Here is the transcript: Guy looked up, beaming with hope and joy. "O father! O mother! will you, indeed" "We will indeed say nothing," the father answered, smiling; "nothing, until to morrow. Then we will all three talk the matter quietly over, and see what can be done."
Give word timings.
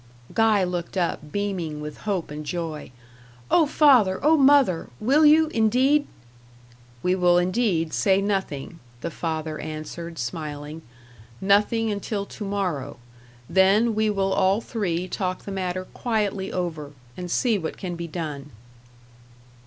Guy 0.33 0.63
looked 0.63 0.97
up, 0.97 1.31
beaming 1.31 1.79
with 1.79 1.97
hope 2.09 2.31
and 2.31 2.43
joy. 2.43 2.91
"O 3.51 3.67
father! 3.67 4.19
O 4.25 4.35
mother! 4.35 4.89
will 4.99 5.27
you, 5.27 5.45
indeed" 5.49 6.07
"We 7.03 7.13
will 7.13 7.37
indeed 7.37 7.93
say 7.93 8.19
nothing," 8.19 8.79
the 9.01 9.11
father 9.11 9.59
answered, 9.59 10.17
smiling; 10.17 10.81
"nothing, 11.39 11.91
until 11.91 12.25
to 12.25 12.43
morrow. 12.43 12.97
Then 13.47 13.93
we 13.93 14.09
will 14.09 14.33
all 14.33 14.59
three 14.59 15.07
talk 15.07 15.43
the 15.43 15.51
matter 15.51 15.85
quietly 15.93 16.51
over, 16.51 16.93
and 17.15 17.29
see 17.29 17.59
what 17.59 17.77
can 17.77 17.95
be 17.95 18.07
done." 18.07 18.49